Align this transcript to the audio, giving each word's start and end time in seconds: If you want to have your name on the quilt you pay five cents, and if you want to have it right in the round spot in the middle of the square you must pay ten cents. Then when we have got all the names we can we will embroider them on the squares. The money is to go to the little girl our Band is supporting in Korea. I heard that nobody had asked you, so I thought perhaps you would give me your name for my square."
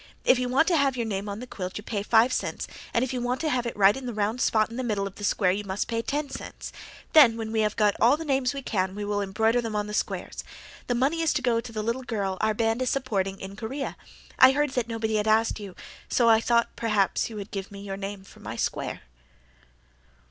If 0.25 0.39
you 0.39 0.49
want 0.49 0.67
to 0.69 0.77
have 0.77 0.97
your 0.97 1.05
name 1.05 1.29
on 1.29 1.41
the 1.41 1.45
quilt 1.45 1.77
you 1.77 1.83
pay 1.83 2.01
five 2.01 2.33
cents, 2.33 2.67
and 2.91 3.03
if 3.03 3.13
you 3.13 3.21
want 3.21 3.39
to 3.41 3.51
have 3.51 3.67
it 3.67 3.77
right 3.77 3.95
in 3.95 4.07
the 4.07 4.15
round 4.15 4.41
spot 4.41 4.71
in 4.71 4.75
the 4.77 4.83
middle 4.83 5.05
of 5.05 5.13
the 5.13 5.23
square 5.23 5.51
you 5.51 5.63
must 5.63 5.87
pay 5.87 6.01
ten 6.01 6.27
cents. 6.27 6.71
Then 7.13 7.37
when 7.37 7.51
we 7.51 7.59
have 7.59 7.75
got 7.75 7.93
all 8.01 8.17
the 8.17 8.25
names 8.25 8.51
we 8.55 8.63
can 8.63 8.95
we 8.95 9.05
will 9.05 9.21
embroider 9.21 9.61
them 9.61 9.75
on 9.75 9.85
the 9.85 9.93
squares. 9.93 10.43
The 10.87 10.95
money 10.95 11.21
is 11.21 11.33
to 11.33 11.43
go 11.43 11.61
to 11.61 11.71
the 11.71 11.83
little 11.83 12.01
girl 12.01 12.39
our 12.41 12.55
Band 12.55 12.81
is 12.81 12.89
supporting 12.89 13.39
in 13.39 13.55
Korea. 13.55 13.95
I 14.39 14.53
heard 14.53 14.71
that 14.71 14.87
nobody 14.87 15.17
had 15.17 15.27
asked 15.27 15.59
you, 15.59 15.75
so 16.09 16.27
I 16.27 16.41
thought 16.41 16.75
perhaps 16.75 17.29
you 17.29 17.35
would 17.35 17.51
give 17.51 17.71
me 17.71 17.81
your 17.81 17.95
name 17.95 18.23
for 18.23 18.39
my 18.39 18.55
square." 18.55 19.01